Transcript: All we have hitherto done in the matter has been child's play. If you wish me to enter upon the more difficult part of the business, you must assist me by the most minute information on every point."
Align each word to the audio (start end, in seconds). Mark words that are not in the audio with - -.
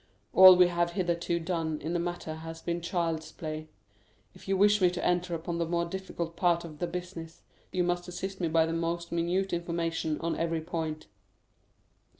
All 0.33 0.55
we 0.55 0.65
have 0.65 0.93
hitherto 0.93 1.39
done 1.39 1.79
in 1.79 1.93
the 1.93 1.99
matter 1.99 2.33
has 2.37 2.59
been 2.63 2.81
child's 2.81 3.31
play. 3.31 3.67
If 4.33 4.47
you 4.47 4.57
wish 4.57 4.81
me 4.81 4.89
to 4.89 5.05
enter 5.05 5.35
upon 5.35 5.59
the 5.59 5.65
more 5.67 5.85
difficult 5.85 6.35
part 6.35 6.65
of 6.65 6.79
the 6.79 6.87
business, 6.87 7.43
you 7.71 7.83
must 7.83 8.07
assist 8.07 8.41
me 8.41 8.47
by 8.47 8.65
the 8.65 8.73
most 8.73 9.11
minute 9.11 9.53
information 9.53 10.19
on 10.19 10.35
every 10.35 10.61
point." 10.61 11.05